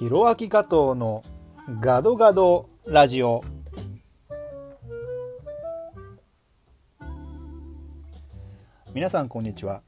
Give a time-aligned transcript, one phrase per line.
[0.00, 1.22] ひろあき加藤の
[1.78, 3.42] ガドガドラジオ。
[8.94, 9.82] 皆さんこんにちは。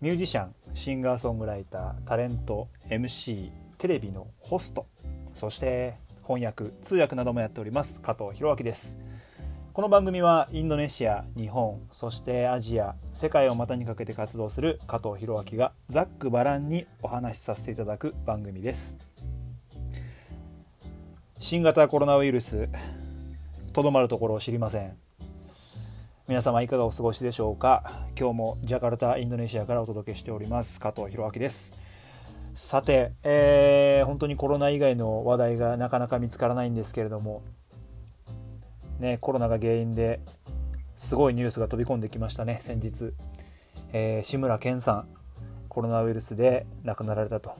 [0.00, 4.86] ミュージシャンシンガーソングライタータレント MC テレビのホスト
[5.34, 8.98] そして翻訳通訳などもやっております加藤弘明です。
[9.74, 18.96] この番組はインドネシア日本そしてアジア世界を股にかけて活動する加藤弘明がざっくばらんにお話しさせていただく番組です。
[21.40, 22.68] 新型コロナウイルス
[23.72, 24.96] とどまるところを知りません。
[26.28, 27.82] 皆様いかがお過ごしでしょうか？
[28.16, 30.78] 今日もジャカルタインドネシアからお届けしております。
[30.78, 31.82] 加藤弘明です。
[32.54, 37.42] さて、えー、本当にコロナ以外の話題がなかなか見つからないんですけれども
[38.98, 40.20] ねコロナが原因で
[40.96, 43.12] すごいニュースが飛び込んできましたね先日、
[43.92, 45.08] えー、志村けんさん
[45.68, 47.54] コロナウイルスで亡くなられたと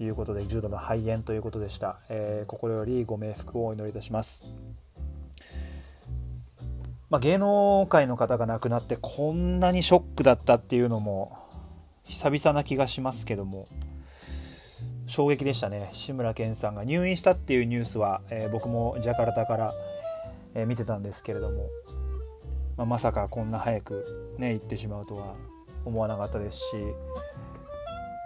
[0.00, 4.54] いうことで重度の肺炎ということでした、えー、心よりご冥福をお祈りいたします。
[7.10, 11.36] まあ、芸能界の方が亡くなってこんなにショックだったっていうのも
[12.04, 13.66] 久々な気がしますけども
[15.10, 15.90] 衝撃でしたね。
[15.92, 19.74] 志村けんさんが入院したっていうニュースは、えー、僕もジャカルタから、
[20.54, 21.68] え、見てたんですけれども、
[22.76, 25.34] まあ、まさかこんな早くね行ってしまうとは
[25.84, 26.64] 思わなかったですし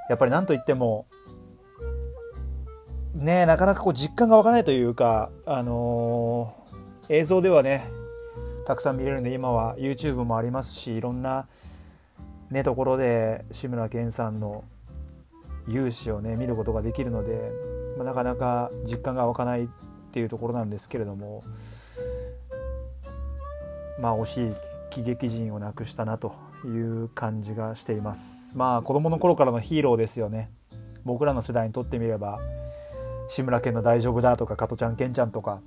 [0.08, 1.06] やっぱり何といっても
[3.14, 7.84] ねなかなかこう実感が湧かないというかあのー、映像ではね
[8.66, 11.46] たくさん見れるんで今は YouTube もありますしいろんな、
[12.50, 14.64] ね、ところで志村けんさんの
[15.68, 17.50] 勇姿をね見ることができるので、
[17.96, 19.68] まあ、なかなか実感が湧かないっ
[20.12, 21.42] ていうところなんですけれども
[23.98, 24.52] まあ惜しい
[24.90, 28.56] 喜劇人を亡くしたなという感じがしています。
[28.56, 30.50] まあ子供の頃からのヒーローですよね。
[31.04, 32.40] 僕らの世代にとってみれば
[33.28, 35.60] 志村けんの大丈夫だとか加トちゃんけんちゃんとか。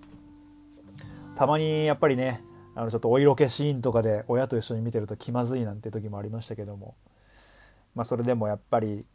[1.36, 2.42] たまにやっぱりね
[2.76, 6.96] あのちょっとお色気シーンとかで親と一緒に見てると気まずいなんて時もありましたけども、
[7.96, 9.06] まあ、それでもやっぱり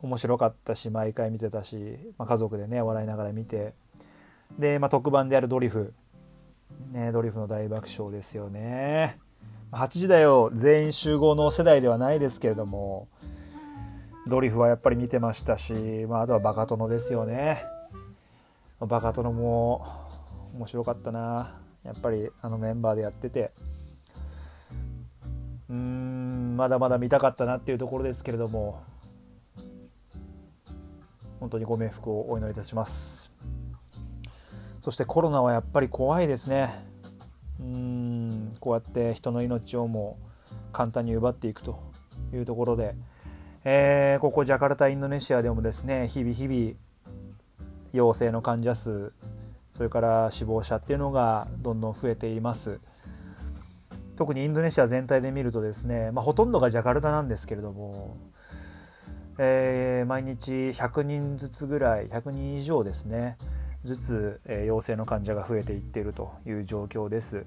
[0.00, 3.74] 面白かったし毎回見てたし、まあ、家族でね笑いながら見て。
[4.58, 5.94] で、まあ、特番であるドリフ、
[6.92, 9.18] ね、ドリフの大爆笑ですよね。
[9.72, 13.08] 8時台を全員集合の世代ではないですけれども
[14.28, 15.72] ドリフはやっぱり見てましたし、
[16.08, 17.64] まあ、あとはバカ殿ですよね。
[18.80, 19.84] バカ殿も
[20.54, 21.60] 面白かったな。
[21.84, 23.52] やっぱりあのメンバーでやってて。
[25.68, 28.82] うーんまだまだ見たかったなっていうところですけれども
[31.40, 33.23] 本当にご冥福をお祈りいたします。
[34.84, 36.68] そしてコロナはやっぱり怖いですね。
[37.58, 40.18] うーんこうやって人の命をも
[40.74, 41.80] 簡単に奪っていくと
[42.34, 42.94] いうところで、
[43.64, 46.72] えー、ここジャカルタインドネシアでもですね日々日々
[47.94, 49.14] 陽性の患者数
[49.74, 52.78] それから死亡者っていうのがどんどん増えています。
[54.16, 58.18] 特にインドネシア全体で見るとですね、まあ、ほとんどがジャカルタなんですけれども、
[59.38, 63.38] えー、毎日100人ずつぐらい100人以上ですね
[63.84, 67.44] ずつ、えー、陽性の患者が増えていっているという状況です、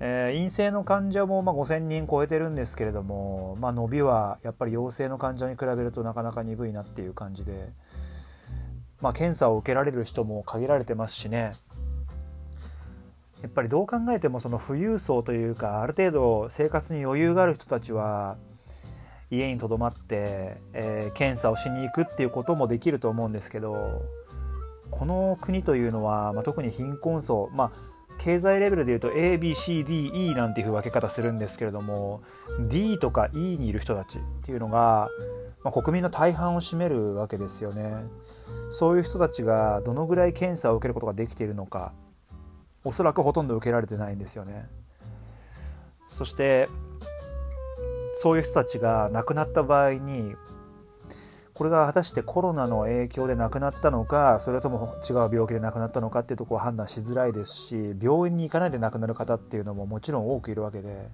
[0.00, 7.70] えー、陰性の患者もまあ5000人超えてるんですけれども、まあ、伸びはやっぱり陽性の患者に比べるとなかなか鈍いなっていう感じで
[9.00, 11.52] まあ、検査を受けられる人も限られてますしね。
[13.42, 18.36] やっぱりどう考えてもその富裕層というかある程度生活に余裕がある人たちは
[19.30, 24.02] 家にとどまって、えー、検査をしに行くっていうこともできると思うんですけど
[24.90, 27.72] この国というのは、まあ、特に貧困層、まあ、
[28.18, 32.22] 経済レベルでいうと ABCDE なんていう分け方するんですけれども
[32.68, 35.08] D とか E にいる人たちっていうのが、
[35.62, 38.04] まあ、国民の大半を占めるわけですよね。
[38.70, 41.92] そういう人たちがどのぐらい検査を受けることができているのか
[42.84, 44.68] おそらくほとんど受けられてないんですよね
[46.10, 46.68] そして
[48.16, 50.34] そういう人たちが亡くなった場合に
[51.58, 61.08] これが果たしてコロナの影響で亡くなったのかそれとも違う病気で亡くなったのかっていうところを判断しづらいですし病院に行かないで亡くなる方っていうのももちろん多くいるわけで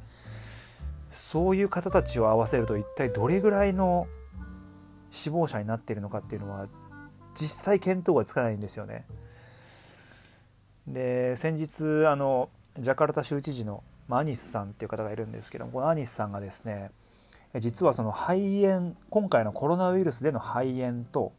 [1.10, 4.06] そういう方たちを合わせると一体どれぐらいの
[5.10, 6.66] 死亡者になっているのかっていうのは
[7.34, 9.06] 実際見当がつかないんですよね。
[10.86, 16.90] で先日あのジャカルタ州知事のアニスさんっていう方がいるんですけどもこのアニスさんがですね
[17.60, 21.32] 実はその肺炎今回のコロナウイルスでの肺炎と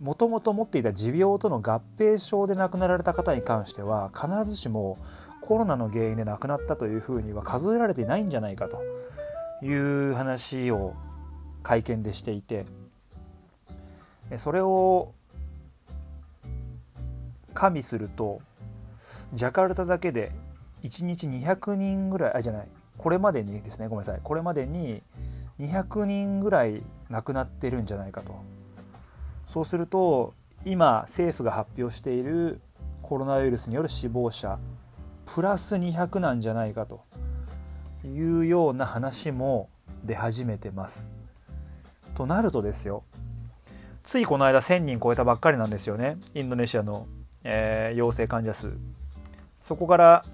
[0.00, 4.98] もともと持っていた持病との合併症で亡くなられた方に関しては必ずしも
[5.40, 8.82] コロナの原因で亡くなったというふうには数えられていないんじゃないかと
[9.64, 10.94] いう話を
[11.62, 12.66] 会見でしていて
[14.36, 15.12] それを
[17.54, 18.42] 加味すると
[19.32, 20.32] ジャカルタだけで
[20.82, 24.20] 1日200人ぐらいあじゃないこれまでにですねごめんなさい。
[24.22, 25.02] これまでに
[25.58, 28.42] 200人ぐらい亡くなってるんじゃないかと。
[29.46, 32.60] そうすると今政府が発表している
[33.02, 34.58] コロナウイルスによる死亡者
[35.26, 37.04] プラス200なんじゃないかと。
[38.04, 39.70] いうような話も
[40.04, 41.12] 出始めてます。
[42.14, 43.02] となるとですよ。
[44.04, 46.18] ついこの間1000人超えたばっかりなんですよね。
[46.34, 47.06] インドネシアの、
[47.42, 48.74] えー、陽性患者数。
[49.60, 50.24] そこから、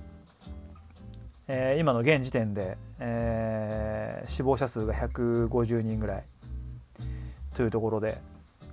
[1.52, 6.24] えー、今の現時点で、えー、死亡者数が150人ぐらい
[7.54, 8.20] というところで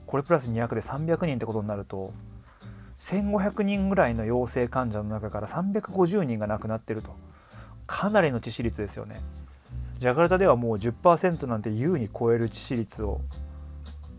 [0.05, 2.13] これプラス200で300人ってことになると
[2.99, 7.15] 1500人ぐらいの陽性患者の中から350人が亡くなってると。
[7.87, 9.21] かなりの致死率ですよね。
[9.99, 13.21] ジャカルタではもう10%なんて優に超える致死率を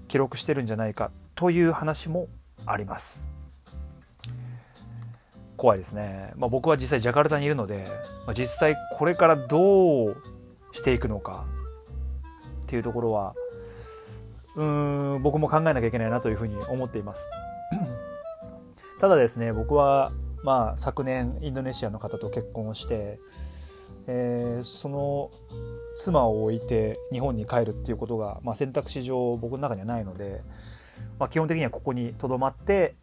[0.09, 2.29] 記録してるんじゃないかという話も
[2.67, 3.29] あります。
[5.59, 7.85] 怖いですね、まあ、僕は実際ジャカルタにいるので、
[8.27, 10.17] まあ、実際これからどう
[10.73, 11.47] していくのか
[12.63, 13.35] っていうところは
[14.55, 17.29] うーん僕も考えなきゃいけないなというふうに思っています。
[19.01, 20.13] ただですね僕は
[20.45, 23.19] まあ昨年インドネシアの方と結婚をして、
[24.07, 25.31] えー、その
[25.99, 30.43] 妻を置いて日本に帰るっていうことが、まあ、選択肢上僕の中にはないので、
[31.19, 32.95] まあ、基本的にはここにとどまって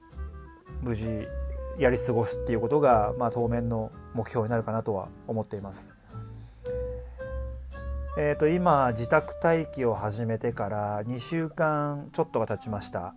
[0.81, 1.27] 無事
[1.77, 5.93] やり過ごすっていうことが、まあ、当面の目標になるかなとは思っています。
[8.17, 13.13] えー、と今自宅待機を始めてから2週間ちょっとが経ちました。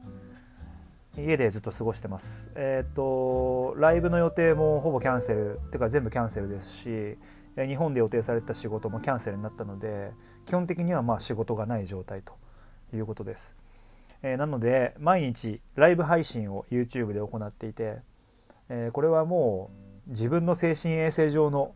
[1.17, 2.51] 家でずっと過ごしてます。
[2.57, 7.19] えっ、ー、とライブの予定もほぼキャンセルっていうか全部キャンセルですし
[7.57, 10.13] 日本で予定された仕事もキャンセルになったので
[10.47, 12.35] 基本的にはまあ仕事がない状態と
[12.95, 13.57] いうことです、
[14.23, 17.99] えー、なので毎日ライブ配信を YouTube で行っていて、
[18.69, 19.71] えー、これはも
[20.09, 21.75] う自分の精神衛生上の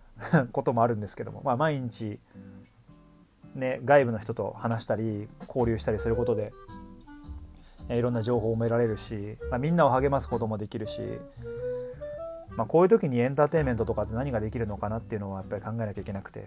[0.52, 2.18] こともあるんですけども、まあ、毎日
[3.54, 6.52] ね、外部の人と話したり交流したりすることで、
[7.88, 11.02] えいろんな情報を得られるし、まあ、みんなを励ますこともできるし、
[12.56, 16.46] まあ、こういう時にエンターテインメントとかって何ができるのかなっていうのはやっぱり考えなきゃいけなくて、うん、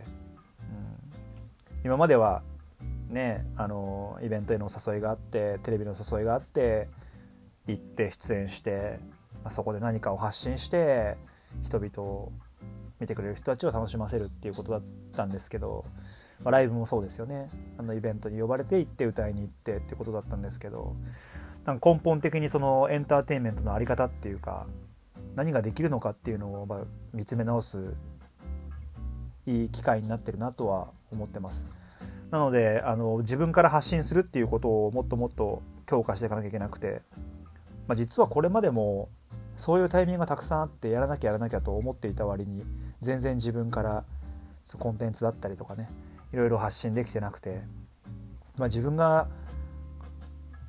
[1.85, 2.41] 今までは
[3.09, 6.89] ねあのイベントへのお誘いがあってテレビの誘いがあって
[7.67, 8.99] 行って出演して、
[9.47, 11.15] まあ、そこで何かを発信して
[11.63, 12.33] 人々を
[12.99, 14.81] 見てくれる人たちを楽しませるっていうことだっ
[15.15, 15.85] たんですけど
[16.43, 17.47] まあ、ライブもそうですよね
[17.77, 20.95] あのイベントに呼ばれて行って歌いに行ってっていうことだったんですけど
[21.65, 24.67] なんか根本的にそのエンターテインメントの在り方っていうか
[25.35, 26.81] 何ができるのかっていうのをま
[27.13, 27.95] 見つめ直す
[29.47, 31.65] いい機会になってるなとは思ってます。
[32.29, 37.01] なのであの自分から発信するっていうことをもっともっと強化していかなきゃいけなくて、
[37.87, 39.09] まあ、実はこれまでも
[39.57, 42.63] そういうタイミングがたくさんあってやらなきゃやらなきゃと思っていた割に
[43.01, 44.05] 全然自分から
[44.77, 45.89] コンテンツだったりとかね
[46.31, 47.61] いろいろ発信できてなくて、
[48.57, 49.27] まあ、自分が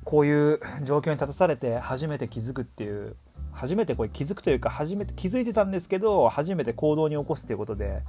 [0.03, 3.15] こういう状況に立たされて初めて気づくっていう
[3.51, 8.01] 初めてこれ気づくというか初めて気づいてたんですけど初めて行動に起こすっていうことで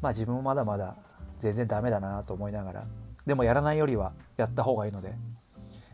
[0.00, 0.96] まあ自分もまだまだ
[1.40, 2.84] 全然ダメだなと思いながら
[3.26, 5.10] でもやらないよりはやった方がいいので、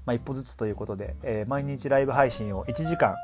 [0.04, 3.16] まあ、一歩ずつということで、えー、毎日ライブ配信を1時間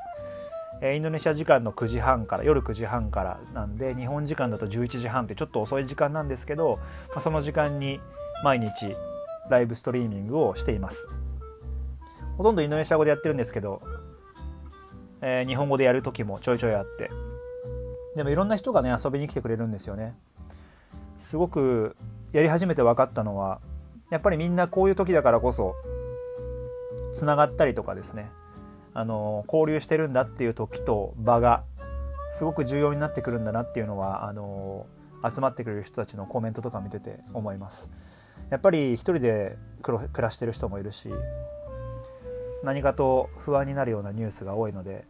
[0.80, 8.00] インドネシア時間の9時半から夜9時半からなんで日本時間だと11時半ってちょっと遅い時間なんですけど、まあ、その時間に
[8.44, 8.94] 毎日
[9.50, 11.08] ライブストリーミングをしています。
[12.36, 13.82] ほとんどインドネシア語でやってるんですけど、
[15.20, 17.10] えー、日本語でやる時もちょいちょいあって。
[18.14, 20.16] でもいろんな人がね遊びに来てくれるんですよね。
[21.18, 21.96] すごく
[22.32, 23.60] やり始めて分かったのは
[24.10, 25.74] やっぱりみんなこういう時だからこそ
[27.12, 28.30] つながったりとかですね。
[28.98, 31.62] あの交流してるんだっていう時と場が
[32.32, 34.86] すごく重要になってくるんだなっていうのはあの
[35.22, 37.88] 集まってくれる人たちのコメントとか見てて思います。
[38.50, 41.10] やっぱり一人で暮らしてる人もいるし
[42.64, 45.04] 何かと不安になるようなニュースが多いので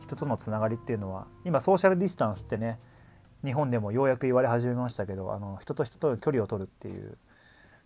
[0.00, 2.78] 人とのつながりっていうのは今ソーシャルディスタンスってね
[3.44, 7.18] 日本でもようやく言われ始めましたけどあの人と人との距離を取るっていう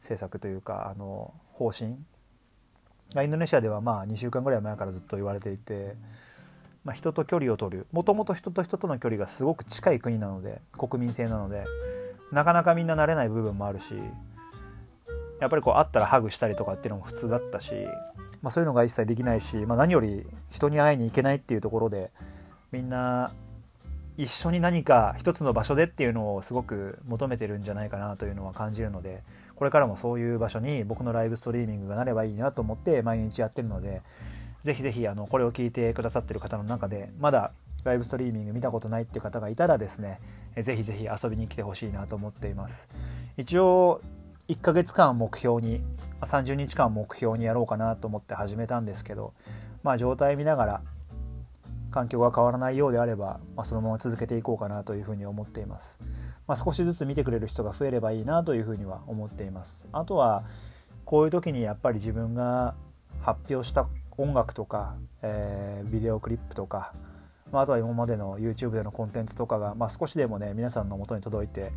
[0.01, 1.97] 政策というかあの方針
[3.15, 5.95] インドネシアではまあ2週間ぐらい前からずっと言われていて、
[6.85, 7.87] まあ、人と距離を取る。
[7.93, 11.65] もともと人と人との距離がすごく近い国なので国民性なので
[12.33, 13.95] なかなかみんな慣れない部分もあるし
[15.41, 17.75] やっぱりこう会ったらハグしたりとかっていうのも普通だったし、
[18.43, 22.11] まあ、そういうのが一切できないし、まあ、何より人に会いに行けないっていうところで
[22.73, 23.33] みんな
[24.17, 29.23] 一緒に何か一つの場所でっていうのをすごく求めてるんじゃないかなというのは感じるので
[29.59, 34.03] これからもそういう場所に僕のライブストリーミングがなればいいなと思って毎日やってるので
[34.62, 37.50] ぜひぜひあのこれを聞いてくださってる方の中でまだ
[37.83, 40.21] ライブストリーミング見たことないっていう方がいたらですね
[40.57, 42.88] ぜひぜひ遊びに来てほしいなと思っています。
[43.37, 44.00] 一応
[44.49, 45.83] 1ヶ月間目標に
[46.21, 49.35] 30日間目標にやろうかなと思って始めたんですけど
[49.83, 50.83] まあ状態見ながら
[51.91, 55.99] 環境が変わらないようであれば、まあ、そのまま続けていこうかなというふうに思っています、
[56.49, 60.43] まあ、少しずつ見てくれる人が増えればいいなというふうには思っていますあとは
[61.05, 62.75] こういう時にやっぱり自分が
[63.21, 63.87] 発表した
[64.17, 66.93] 音楽とか、えー、ビデオクリップとか、
[67.52, 71.71] まあ、あとは今までの YouTube でのコンテンツとかが、まあ、少しでもね皆さんのもとに届いて、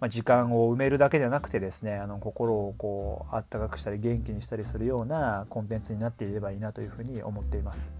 [0.00, 7.99] まあ、時間を埋めるだけではなくてですねあの心をこうあったかくしたり元気にしたりするようなコンテンツになっていればいいなというふうに思っています。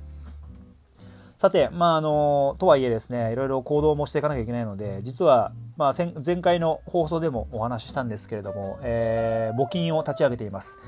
[1.40, 10.78] さて、まあ、あの、とはいえですね、いろいろ行動もしていかなきゃいけないので、実は、まあ、前回の放送でもお話ししたんですけれども、えー、募金を立ち上げています。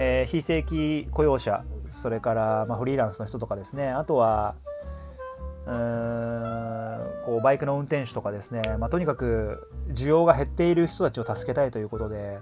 [0.00, 4.56] えー、非正規雇用者、それから、まあ、フリーランスの人とかですね、あとは、
[5.68, 12.40] うーんこうバイクの運転手とかですね、まあ、とにかく需要が減っている人たちを助けたいということで、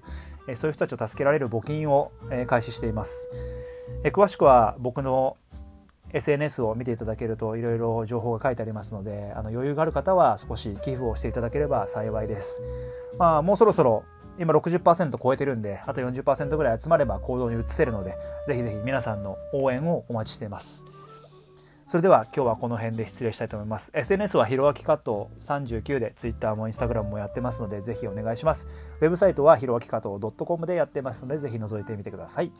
[0.49, 3.29] えそういう人たちを助けられる募金を、え開始しています。
[4.05, 5.37] え詳しくは僕の
[6.13, 12.63] SNS を見ていただけるといろいろ情報が書いてありますのであの余裕がある方は少し寄付をしていただければ幸いです。
[13.19, 14.05] まあ、もうそろそろ
[14.39, 18.17] 今60%超えてるんであと40%ぐらい集まれば行動に移せるので
[18.47, 20.85] ぜひぜひ皆さんの応援をお待ちしています。
[21.93, 23.91] それでは今日はこの辺で失礼したいと思います。
[23.93, 28.67] SNS はひろあきカット39で Twitter も Instagram もやってますのでぜひお願いします。
[29.03, 32.51] ウェブサイトはひろあきカット .com でやってますのでぜひ覗いてみてください。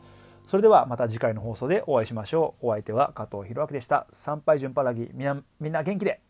[0.47, 2.67] それではまた次回の放送でお会いしましょう。
[2.67, 4.07] お相手は加藤弘明でした。
[4.11, 5.09] 参拝順パラギ
[5.59, 6.21] みんな元気で